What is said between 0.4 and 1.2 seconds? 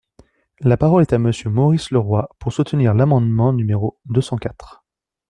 La parole est à